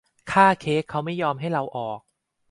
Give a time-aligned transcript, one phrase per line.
[0.31, 1.99] ค่าเค้กเขาไม่ยอมให้เราออก